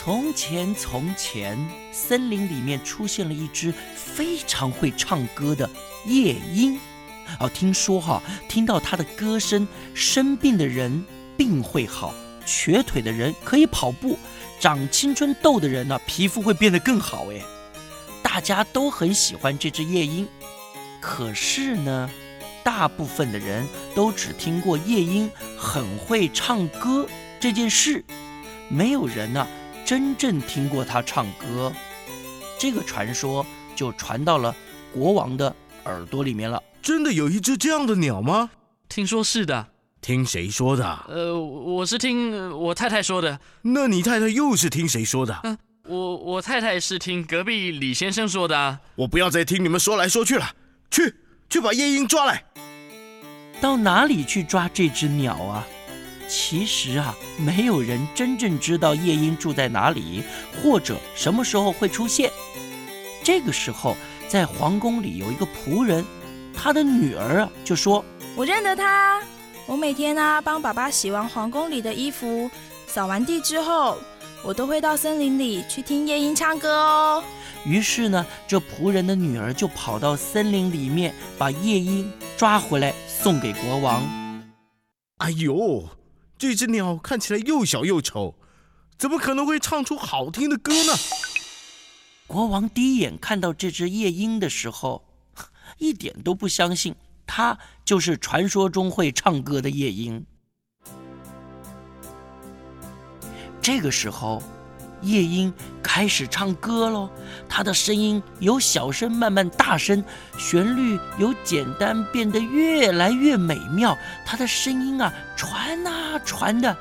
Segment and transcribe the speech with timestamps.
[0.00, 1.58] 从前从前，
[1.90, 5.68] 森林里面出现了一只非常会唱歌的
[6.06, 6.78] 夜莺。
[7.40, 11.04] 哦，听说哈，听到它的歌声，生病的人
[11.36, 12.14] 病会好，
[12.46, 14.16] 瘸腿的人可以跑步，
[14.60, 17.26] 长青春痘的人呢，皮肤会变得更好。
[17.32, 17.42] 哎，
[18.22, 20.28] 大家都很喜欢这只夜莺。
[21.00, 22.08] 可是呢，
[22.62, 27.04] 大部分的人都只听过夜莺很会唱歌
[27.40, 28.04] 这件事，
[28.68, 29.44] 没有人呢。
[29.88, 31.72] 真正听过他唱歌，
[32.58, 34.54] 这个传说就传到了
[34.92, 36.62] 国王的耳朵里面了。
[36.82, 38.50] 真的有一只这样的鸟吗？
[38.86, 39.68] 听说是的。
[40.02, 40.84] 听谁说的？
[41.08, 43.40] 呃，我是听我太太说的。
[43.62, 45.40] 那你太太又是听谁说的？
[45.44, 48.80] 嗯，我我太太是听隔壁李先生说的。
[48.94, 50.50] 我不要再听你们说来说去了，
[50.90, 51.14] 去
[51.48, 52.44] 去把夜莺抓来。
[53.58, 55.66] 到哪里去抓这只鸟啊？
[56.28, 60.22] 其实啊，没有人真正知道夜莺住在哪里，
[60.62, 62.30] 或者什么时候会出现。
[63.24, 63.96] 这个时候，
[64.28, 66.04] 在皇宫里有一个仆人，
[66.54, 68.04] 他的女儿啊就说
[68.36, 69.22] ：“我认得他，
[69.66, 72.50] 我每天呢帮爸爸洗完皇宫里的衣服，
[72.86, 73.96] 扫完地之后，
[74.42, 77.24] 我都会到森林里去听夜莺唱歌哦。”
[77.64, 84.02] 于是呢，这仆人的女儿就跑到森林里面，把夜莺抓回来送给国王。
[85.18, 85.88] 哎呦！
[86.38, 88.36] 这只鸟看起来又小又丑，
[88.96, 90.92] 怎么可能会唱出好听的歌呢？
[92.28, 95.04] 国王第一眼看到这只夜莺的时候，
[95.78, 96.94] 一点都不相信，
[97.26, 100.24] 它就是传说中会唱歌的夜莺。
[103.60, 104.42] 这个时候。
[105.02, 107.08] 夜莺开始唱歌喽，
[107.48, 110.02] 它的声音由小声慢慢大声，
[110.36, 113.96] 旋律由简单变得越来越美妙。
[114.26, 116.76] 它的声音啊，传啊传的，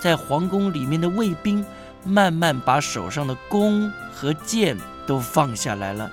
[0.00, 1.64] 在皇宫里面的卫兵
[2.04, 4.76] 慢慢把手上的弓和箭
[5.06, 6.10] 都放下来了，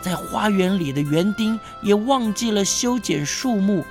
[0.00, 3.84] 在花园里的园丁也忘记了修剪树木。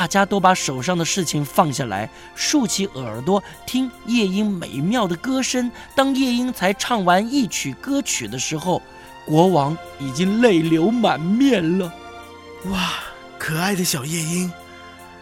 [0.00, 5.70] 大家都把手上的事情放下来，竖起耳朵听夜莺美妙的歌声。
[5.94, 8.80] 当夜莺才唱完一曲歌曲的时候，
[9.26, 11.92] 国王已经泪流满面了。
[12.70, 12.94] 哇，
[13.38, 14.50] 可爱的小夜莺，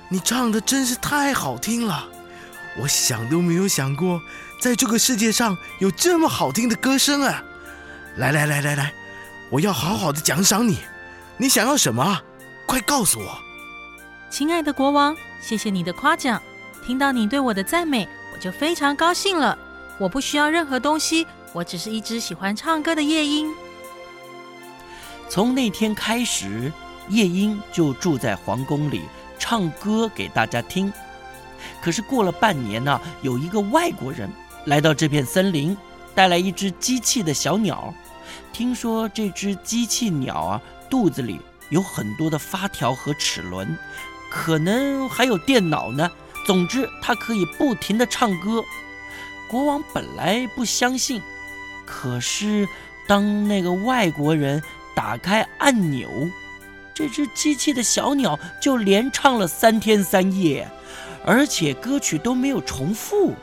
[0.08, 2.06] 你唱的真是太好听了！
[2.80, 4.22] 我想都没有想过，
[4.60, 7.42] 在这个世界上有这么好听的歌声啊！
[8.16, 8.92] 来来来来来，
[9.50, 10.78] 我要好好的奖赏你。
[11.36, 12.22] 你想要什么？
[12.64, 13.47] 快告诉我。
[14.30, 16.40] 亲爱的国王，谢谢你的夸奖。
[16.84, 19.58] 听到你对我的赞美，我就非常高兴了。
[19.98, 23.52] 我不需要任何东西，我只是一只喜欢唱歌的夜莺。
[25.30, 26.70] 从那天开始，
[27.08, 29.02] 夜莺就住在皇宫里，
[29.38, 30.92] 唱歌给大家听。
[31.80, 34.30] 可是过了半年呢，有一个外国人
[34.66, 35.76] 来到这片森林，
[36.14, 37.92] 带来一只机器的小鸟。
[38.52, 41.40] 听说这只机器鸟啊，肚子里
[41.70, 43.76] 有很多的发条和齿轮。
[44.30, 46.10] 可能还有电脑呢。
[46.46, 48.62] 总之，他可以不停的唱歌。
[49.50, 51.20] 国王本来不相信，
[51.86, 52.66] 可是
[53.06, 54.62] 当那个外国人
[54.94, 56.08] 打开按钮，
[56.94, 60.66] 这只机器的小鸟就连唱了三天三夜，
[61.24, 63.34] 而且歌曲都没有重复。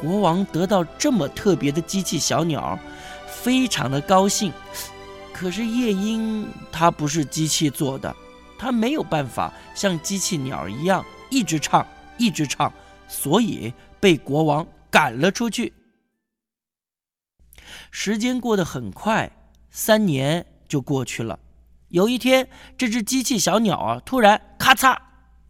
[0.00, 2.78] 国王得到这么特别的机器小鸟，
[3.26, 4.52] 非常的高兴。
[5.32, 8.14] 可是夜莺它不是机器做的。
[8.62, 11.84] 他没有办法像机器鸟一样一直唱
[12.16, 12.72] 一直唱，
[13.08, 15.72] 所以被国王赶了出去。
[17.90, 19.28] 时间过得很快，
[19.72, 21.36] 三年就过去了。
[21.88, 24.96] 有一天，这只机器小鸟啊，突然咔嚓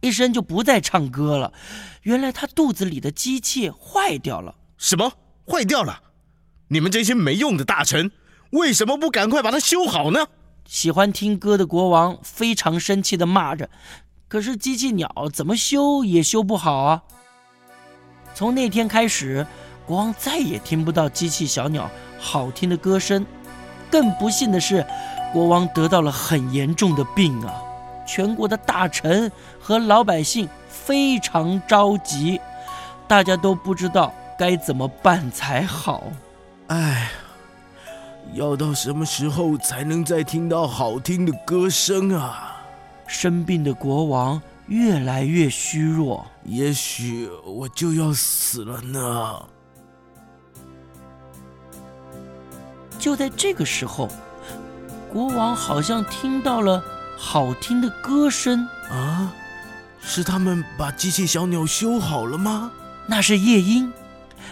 [0.01, 1.53] 一声就不再唱歌了。
[2.01, 4.55] 原来它肚子里的机器坏掉了。
[4.79, 5.13] 什么？
[5.47, 6.01] 坏掉了？
[6.69, 8.09] 你们这些没用的大臣，
[8.53, 10.25] 为什么不赶快把它修好呢？
[10.65, 13.69] 喜欢听歌的国王非常生气地骂着
[14.27, 17.03] ：“可是机器鸟怎么修也修不好啊！”
[18.33, 19.45] 从那天开始，
[19.85, 21.89] 国王再也听不到机器小鸟
[22.19, 23.25] 好听的歌声。
[23.91, 24.85] 更不幸的是，
[25.31, 27.53] 国王得到了很严重的病啊！
[28.07, 32.41] 全国的大臣和老百姓非常着急，
[33.07, 36.03] 大家都不知道该怎么办才好。
[36.67, 37.11] 哎。
[38.31, 42.57] 要到什么时候才能再听到好听的歌声啊？
[43.05, 49.45] 生病的国王越来越虚弱，也许我就要死了呢。
[52.97, 54.07] 就在这个时候，
[55.11, 56.81] 国王好像听到了
[57.17, 59.33] 好听的歌声啊！
[59.99, 62.71] 是他们把机器小鸟修好了吗？
[63.05, 63.91] 那是夜莺，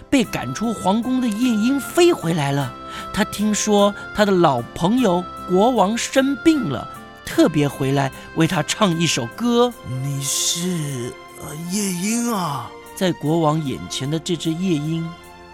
[0.09, 2.73] 被赶出皇宫的夜莺飞回来了。
[3.13, 6.87] 他听说他的老朋友国王生病了，
[7.25, 9.73] 特别回来为他唱一首歌。
[10.03, 12.69] 你是呃夜莺啊？
[12.95, 15.09] 在国王眼前的这只夜莺，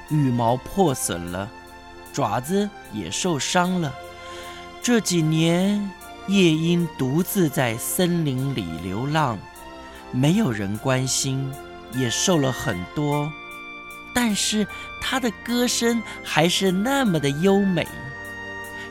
[0.09, 1.49] 羽毛破损了，
[2.11, 3.93] 爪子也受伤了。
[4.81, 5.89] 这几年，
[6.27, 9.37] 夜莺独自在森林里流浪，
[10.11, 11.49] 没有人关心，
[11.93, 13.31] 也瘦了很多。
[14.19, 14.65] 但是
[14.99, 17.87] 他的歌声还是那么的优美。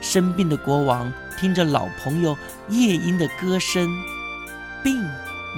[0.00, 2.38] 生病的国王听着老朋友
[2.68, 3.88] 夜莺的歌声，
[4.84, 4.96] 病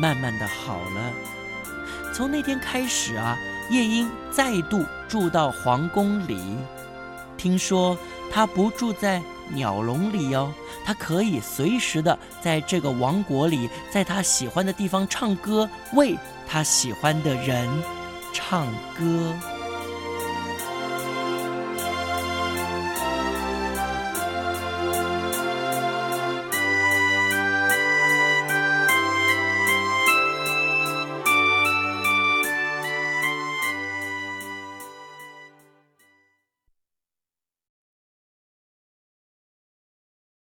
[0.00, 1.12] 慢慢的好了。
[2.14, 3.36] 从那天开始啊，
[3.70, 6.40] 夜莺再度住到皇宫里。
[7.36, 7.94] 听说
[8.32, 10.50] 他不住在鸟笼里哦，
[10.82, 16.16] 他可以随时的在这个王国里，在他喜欢的地方唱歌，为
[16.46, 17.68] 他喜欢的人
[18.32, 18.66] 唱
[18.98, 19.34] 歌。